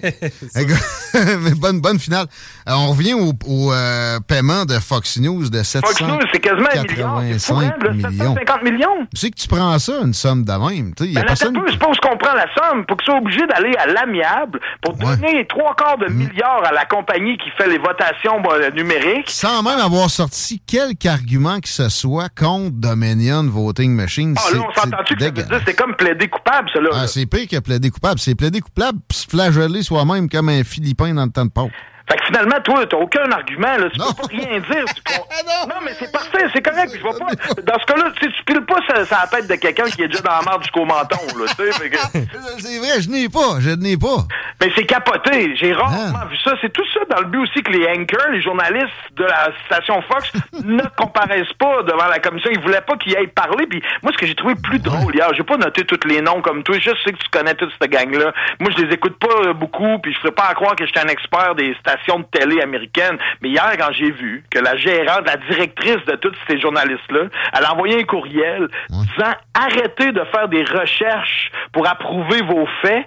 [1.62, 2.28] Bonne, bonne finale.
[2.67, 6.67] Euh, on revient au, au, euh, paiement de Fox News de Fox News, c'est quasiment
[6.73, 7.21] un milliard.
[7.21, 8.36] Fou, hein, 785 là, millions.
[8.36, 9.08] 750 millions.
[9.13, 10.93] Tu sais que tu prends ça, une somme de même.
[10.95, 11.54] Tu sais, y a Ben, personne...
[11.54, 14.95] peu, où ce qu'on prend la somme pour qu'ils soient obligés d'aller à l'amiable pour
[14.95, 15.17] Ouais.
[15.17, 18.41] Donner trois quarts de milliards à la compagnie qui fait les votations
[18.75, 19.30] numériques.
[19.30, 24.36] Sans même avoir sorti quelque argument que ce soit contre Dominion Voting Machine.
[24.38, 25.23] Ah là, on s'entend-tu que
[25.65, 26.89] c'est comme plaider coupable, là?
[26.93, 28.19] Ah, c'est pire que plaider coupable.
[28.19, 31.71] C'est plaider coupable puis se flageller soi-même comme un Philippin dans le temps de Pâques.
[32.08, 33.89] Fait que finalement, toi, t'as aucun argument, là.
[33.91, 34.06] Tu Non.
[34.13, 34.86] peux pas rien dire.
[34.94, 35.68] Tu con- Non.
[35.68, 36.91] non, mais c'est parfait, c'est correct.
[36.96, 37.34] Je vois pas.
[37.63, 40.04] Dans ce cas-là, tu sais, tu piles pas ça, ça la tête de quelqu'un qui
[40.04, 41.46] est déjà dans la merde jusqu'au menton, là.
[41.58, 41.98] Tu sais, fait que-
[42.60, 44.24] C'est vrai, je n'ai pas, je n'ai pas.
[44.62, 45.56] Mais c'est capoté.
[45.58, 46.26] J'ai rarement Ah.
[46.30, 46.54] vu ça.
[46.62, 50.02] C'est tout ça dans le but aussi que les anchors, les journalistes de la station
[50.04, 50.32] Fox
[50.63, 52.52] ne comparaissent pas devant la commission.
[52.54, 53.65] Ils voulaient pas qu'ils aillent parler.
[53.68, 56.41] Puis moi, ce que j'ai trouvé plus drôle hier, j'ai pas noté tous les noms
[56.41, 56.78] comme toi.
[56.80, 58.32] Je sais que tu connais toute cette gang-là.
[58.60, 59.98] Moi, je les écoute pas beaucoup.
[60.04, 63.17] Puis je ferais pas à croire que j'étais un expert des stations de télé américaines.
[63.41, 67.65] Mais hier, quand j'ai vu que la gérante, la directrice de tous ces journalistes-là, elle
[67.65, 73.05] a envoyé un courriel disant arrêtez de faire des recherches pour approuver vos faits.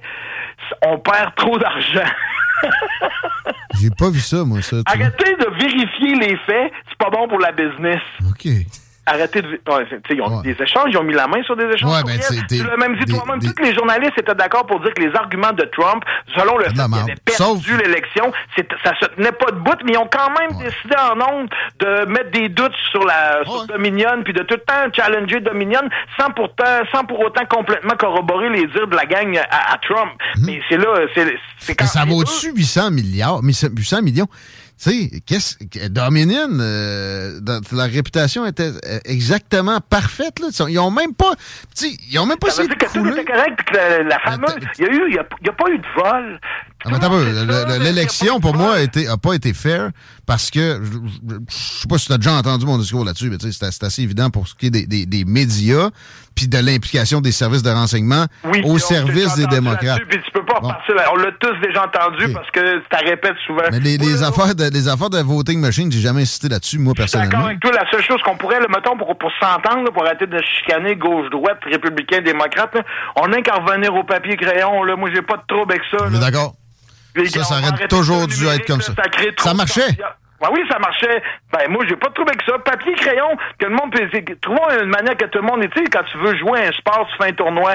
[0.85, 2.11] On perd trop d'argent.
[3.81, 4.77] J'ai pas vu ça, moi, ça.
[4.77, 4.85] vois.
[4.87, 8.03] Arrêtez de vérifier les faits, c'est pas bon pour la business.
[8.29, 8.49] OK.
[9.09, 9.49] Arrêtez de.
[9.49, 11.91] Ouais, tu sais, ils ont des échanges, ils ont mis la main sur des échanges.
[11.93, 13.41] Ouais, ben, tu l'as même dit toi-même.
[13.41, 16.05] Tous les journalistes étaient d'accord pour dire que les arguments de Trump,
[16.37, 18.33] selon le fait de la qu'il avait perdu Sauf- l'élection,
[18.85, 21.49] ça se tenait pas de bout, mais ils ont quand même décidé en ondes
[21.81, 25.81] de mettre des doutes sur la sur Dominion, puis de tout le temps challenger Dominion,
[26.19, 30.13] sans pourtant, sans pour autant complètement corroborer les dires de la gang à, à Trump.
[30.45, 33.53] Mais c'est là, c'est c'est quand Mais ça les vaut deux- dessus 800 milliards, mais
[33.53, 34.27] c'est 800 millions.
[34.81, 37.41] Tu sais, qu'est-ce que Dominion, euh,
[37.73, 38.71] leur réputation était
[39.05, 40.39] exactement parfaite.
[40.39, 40.49] Là.
[40.69, 41.35] Ils ont même pas,
[41.77, 44.03] tu sais, ils ont même pas Ça veut dire que tout était correct, que la,
[44.05, 45.87] la fameuse, il y a eu, il y a, il y a pas eu de
[45.97, 46.41] vol.
[46.87, 49.91] Le- le- L'élection, pour moi, a, été, a pas été fair
[50.27, 53.39] parce que, je, je sais pas si tu as déjà entendu mon discours là-dessus, mais
[53.39, 55.89] tu c'est assez évident pour ce qui est des, des, des médias
[56.37, 60.03] puis de l'implication des services de renseignement Oui, au service des démocrates.
[60.09, 60.69] Puis tu peux pas Bon.
[60.69, 60.79] là.
[61.13, 62.61] On l'a tous déjà entendu parce que
[62.91, 63.63] ça répète souvent.
[63.73, 66.95] Mais les, les affaires de, les affaires de voting machine, j'ai jamais insisté là-dessus, moi,
[66.97, 67.47] D'accord personnellement.
[67.47, 70.39] avec toi, la seule chose qu'on pourrait, là, mettons, pour, pour s'entendre, pour arrêter de
[70.59, 72.83] chicaner gauche-droite, républicain, démocrate, là,
[73.17, 74.85] on n'a qu'à revenir au papier-crayon.
[74.85, 74.97] Là.
[74.97, 76.09] Moi, j'ai pas de trouble avec ça.
[76.21, 76.55] D'accord.
[77.31, 78.95] Ça, ça aurait toujours dû être comme ça.
[79.39, 79.97] Ça marchait.
[80.41, 81.23] Ben oui, ça marchait.
[81.53, 82.59] Ben moi, j'ai pas de trouble avec ça.
[82.59, 84.09] Papier, crayon, que le monde peut.
[84.41, 85.61] Trouvons une manière que tout le monde.
[85.75, 87.75] Tu sais, quand tu veux jouer à un sport, tu fais un tournoi,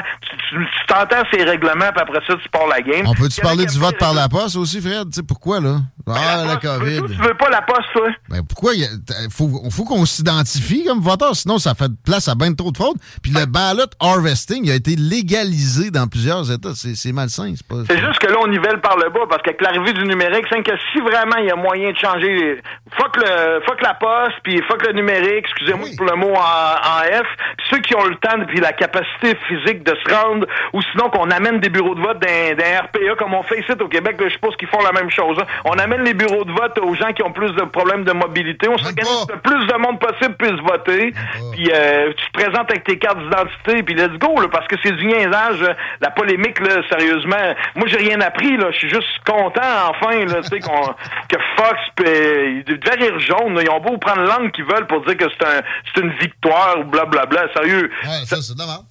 [0.49, 3.05] tu t'entends ces règlements, puis après ça, tu pars la game.
[3.05, 5.09] On peut-tu parler du vote par la poste aussi, Fred?
[5.09, 5.77] Tu sais pourquoi, là?
[6.07, 7.15] Ah, la, poste, veux COVID.
[7.15, 8.07] Tu veux pas la poste, toi?
[8.29, 8.73] Ben pourquoi?
[8.75, 8.87] il
[9.29, 12.97] faut, faut qu'on s'identifie comme voteur, sinon ça fait place à bien trop de fraude.
[13.21, 16.75] Puis le ballot harvesting a été légalisé dans plusieurs États.
[16.75, 17.53] C'est c'est malsain.
[17.55, 17.83] C'est pas.
[17.87, 20.63] C'est juste que là, on nivelle par le bas, parce qu'avec l'arrivée du numérique, c'est
[20.63, 22.52] que si vraiment il y a moyen de changer,
[22.97, 27.01] fuck, le, fuck la poste, puis fuck le numérique, excusez-moi pour le mot en, en
[27.03, 30.81] F, puis ceux qui ont le temps, puis la capacité physique de se rendre, ou
[30.81, 33.87] sinon qu'on amène des bureaux de vote d'un d'un RPA, comme on fait ici au
[33.87, 35.37] Québec, je suppose qu'ils font la même chose.
[35.41, 35.45] hein.
[35.65, 38.67] On amène les bureaux de vote aux gens qui ont plus de problèmes de mobilité,
[38.69, 41.13] on s'organise que plus de monde possible puisse voter,
[41.53, 44.75] puis euh, tu te présentes avec tes cartes d'identité, puis let's go, là, parce que
[44.83, 45.63] c'est du niaisage,
[46.01, 47.35] la polémique, là, sérieusement.
[47.75, 50.93] Moi, j'ai rien appris, là, je suis juste content, enfin, là, tu sais, qu'on-
[51.29, 53.61] que Fox, euh, ils devaient rire jaune, là.
[53.63, 55.61] ils ont beau prendre l'angle qu'ils veulent pour dire que c'est un,
[55.93, 57.89] c'est une victoire, ou blablabla, sérieux.
[58.25, 58.83] ça, c'est la merde.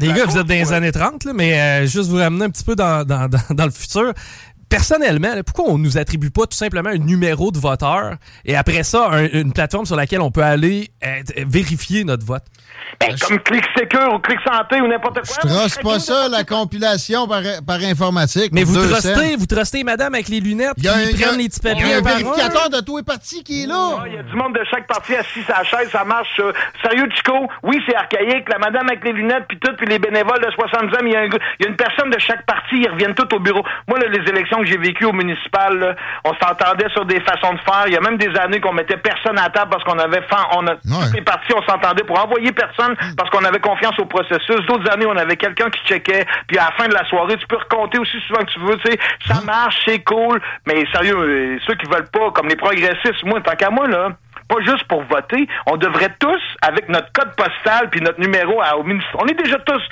[0.00, 2.50] Les gars, vous êtes dans les années 30, là, mais euh, juste vous ramener un
[2.50, 4.12] petit peu dans, dans, dans, dans le futur.
[4.70, 8.84] Personnellement, là, pourquoi on nous attribue pas tout simplement un numéro de voteur et après
[8.84, 12.44] ça, un- une plateforme sur laquelle on peut aller euh, vérifier notre vote?
[12.98, 15.36] Ben, comme Clic Secure ou Clic Santé ou n'importe quoi.
[15.42, 18.50] Je trace pas ça, la compilation par, par informatique.
[18.52, 21.68] Mais vous trustez, vous trustez madame avec les lunettes Il qui prennent les petits il
[21.70, 24.04] y papiers a un vérificateur de tout est parti qui est là.
[24.06, 26.28] Il y a du monde de chaque parti assis à la chaise, ça marche.
[26.36, 26.42] ça.
[26.82, 27.32] Sérieux, Chico?
[27.62, 28.48] Oui, c'est archaïque.
[28.48, 31.12] La madame avec les lunettes, puis tout, puis les bénévoles de 70 ans, mais il
[31.12, 33.34] y, a un gars- il y a une personne de chaque parti, ils reviennent tous
[33.34, 33.62] au bureau.
[33.88, 35.94] Moi, là, les élections que j'ai vécues au municipal, là,
[36.24, 37.84] on s'entendait sur des façons de faire.
[37.86, 40.22] Il y a même des années qu'on mettait personne à table parce qu'on avait...
[40.22, 43.98] fan- On a, Toutes les partis, on s'entendait pour envoyer personne parce qu'on avait confiance
[43.98, 44.60] au processus.
[44.66, 47.46] D'autres années, on avait quelqu'un qui checkait, puis à la fin de la soirée, tu
[47.46, 48.98] peux recompter aussi souvent que tu veux, tu sais.
[49.26, 53.40] Ça marche, c'est cool, mais sérieux, euh, ceux qui veulent pas, comme les progressistes, moi,
[53.40, 54.08] tant qu'à moi, là
[54.50, 58.76] pas juste pour voter, on devrait tous, avec notre code postal puis notre numéro à-
[58.76, 59.82] au ministère, on est déjà tous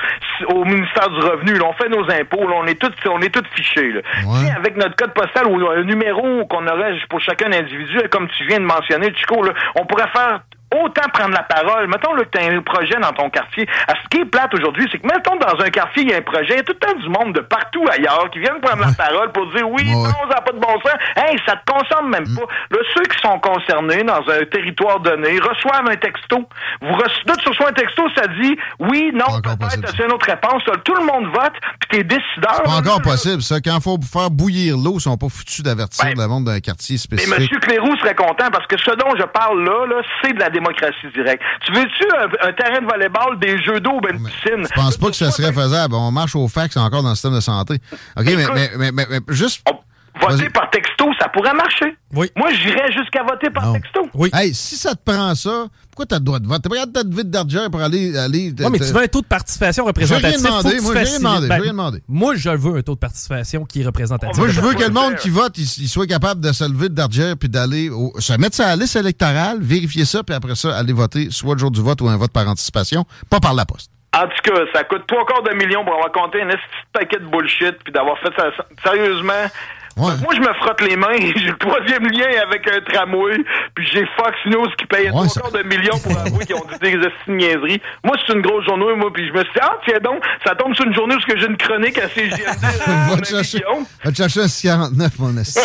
[0.52, 3.32] au ministère du Revenu, là, on fait nos impôts, là, on est tous, on est
[3.34, 3.92] tous fichés.
[3.92, 4.00] Là.
[4.44, 8.44] Si avec notre code postal ou un numéro qu'on aurait pour chacun individu, comme tu
[8.46, 10.40] viens de mentionner, Chico, là, on pourrait faire
[10.74, 11.88] autant prendre la parole.
[11.88, 13.66] Mettons là, que tu as un projet dans ton quartier.
[13.86, 16.18] À ce qui est plate aujourd'hui, c'est que mettons dans un quartier, il y a
[16.18, 18.60] un projet, il y a tout le temps du monde de partout ailleurs qui viennent
[18.60, 20.98] prendre la parole pour dire oui, non, ça n'a pas de bon sens.
[21.16, 22.46] Hey, ça te concerne même pas.
[22.70, 26.48] Là, ceux qui sont concernés dans un territoire donné reçoivent un texto.
[26.82, 30.26] Vous reçoivez, là, tu reçois un texto, ça dit oui, non, peut-être, c'est une autre
[30.26, 30.62] réponse.
[30.66, 32.54] Là, Tout le monde vote, puis t'es décideur.
[32.56, 33.60] C'est pas encore possible, ça.
[33.60, 36.96] Quand il faut faire bouillir l'eau, ils sont pas foutus d'avertir le monde d'un quartier
[37.10, 37.52] Mais spécifique.
[37.52, 37.60] M.
[37.60, 41.06] Cléroux serait content parce que ce dont je parle là, là c'est de la démocratie
[41.14, 41.42] directe.
[41.64, 44.66] Tu veux-tu un, un terrain de volleyball, des jeux d'eau, ben une piscine?
[44.68, 45.94] Je pense pas que ça serait faisable.
[45.94, 47.74] On marche au fax encore dans le système de santé.
[48.16, 49.62] OK, mais, mais, mais, mais- mais juste.
[50.20, 51.96] Voter par texto, ça pourrait marcher.
[52.14, 52.30] Oui.
[52.36, 54.08] Moi, j'irais jusqu'à voter par texto.
[54.14, 54.30] Oui.
[54.32, 56.62] Hey, si ça te prend ça, pourquoi t'as le droit de vote?
[56.62, 58.16] T'es pas capable d'être vite d'argent pour aller.
[58.16, 60.30] aller Ouais, mais tu veux un taux de participation représentatif.
[60.30, 61.48] J'ai rien demandé, moi, j'ai rien demandé,
[61.98, 62.00] Ben.
[62.08, 64.36] Moi, je veux un taux de participation qui est représentatif.
[64.38, 66.88] Moi, je veux que le monde qui vote, il, il soit capable de se lever
[66.88, 70.54] de d'argent puis d'aller au- se mettre sur la liste électorale, vérifier ça, puis après
[70.54, 73.54] ça, aller voter soit le jour du vote ou un vote par anticipation, pas par
[73.54, 73.90] la poste.
[74.16, 76.58] En tout cas, ça coûte trois quarts de million pour avoir compté un petit
[76.92, 78.44] paquet de bullshit puis d'avoir fait ça.
[78.82, 79.32] Sérieusement.
[79.98, 83.38] Moi, je me frotte les mains j'ai le troisième lien avec un tramway,
[83.74, 86.78] puis j'ai Fox News qui paye trois quarts de million pour avouer qu'ils ont dit
[86.90, 87.80] des niaiseries.
[88.04, 90.54] Moi, c'est une grosse journée, moi, puis je me suis dit, ah, tiens donc, ça
[90.54, 92.38] tombe sur une journée où j'ai une chronique à CGMD.
[93.10, 93.64] va, te chercher,
[94.04, 95.60] va te chercher un 49, mon esti.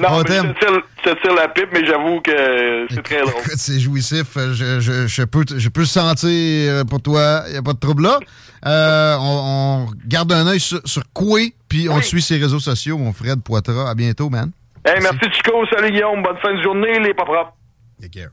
[0.00, 3.32] Non, On mais je tire, je tire la pipe, mais j'avoue que c'est très drôle.
[3.40, 4.26] Écoute, c'est jouissif.
[4.36, 7.44] Je, je, je peux, te- je peux sentir pour toi.
[7.46, 8.18] Il n'y a pas de trouble là.
[8.66, 12.02] Euh, on, on garde un œil sur, sur Coué, puis on Oui.
[12.02, 12.98] suit ses réseaux sociaux.
[12.98, 13.88] Mon Fred Poitras.
[13.90, 14.50] À bientôt, man.
[14.84, 17.54] Hey, merci Chico, salut Guillaume, bonne fin de journée, les pas propres.
[18.00, 18.30] Take care.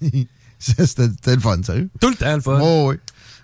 [0.58, 1.90] C'était c'était le fun, sérieux?
[2.00, 2.58] Tout le temps, le fun.
[2.62, 2.96] Oh, oui.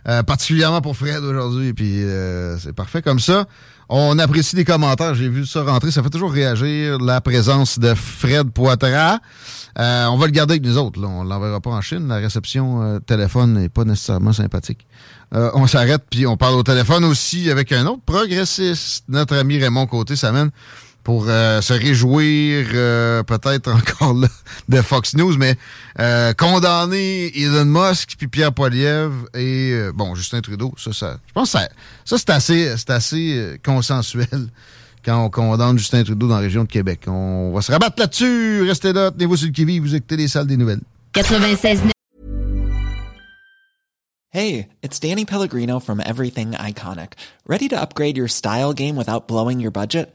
[0.09, 3.47] Euh, particulièrement pour Fred aujourd'hui, puis euh, c'est parfait comme ça.
[3.93, 7.93] On apprécie les commentaires, j'ai vu ça rentrer, ça fait toujours réagir la présence de
[7.95, 9.19] Fred Poitras.
[9.81, 11.09] Euh, on va le garder avec nous autres, là.
[11.09, 14.87] on l'enverra pas en Chine, la réception euh, téléphone n'est pas nécessairement sympathique.
[15.35, 19.59] Euh, on s'arrête, puis on parle au téléphone aussi avec un autre progressiste, notre ami
[19.59, 20.51] Raymond Côté s'amène
[21.03, 24.29] pour euh, se réjouir euh, peut-être encore là
[24.69, 25.57] de Fox News, mais
[25.99, 31.33] euh, condamner Elon Musk puis Pierre Poilievre et euh, bon Justin Trudeau, ça, ça je
[31.33, 31.69] pense que ça,
[32.05, 34.49] ça c'est assez, c'est assez euh, consensuel
[35.05, 37.01] quand on condamne Justin Trudeau dans la région de Québec.
[37.07, 38.63] On va se rabattre là-dessus.
[38.63, 40.81] Restez là, tenez-vous sur le qui vous écoutez les salles des nouvelles.
[41.13, 41.83] 96
[44.33, 47.15] Hey, it's Danny Pellegrino from Everything Iconic.
[47.49, 50.15] Ready to upgrade your style game without blowing your budget?